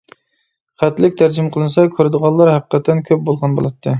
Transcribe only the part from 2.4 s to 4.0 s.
ھەقىقەتەن كۆپ بولغان بولاتتى.